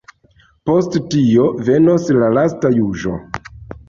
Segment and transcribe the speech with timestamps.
[0.69, 3.15] Post tio venos la lasta juĝo.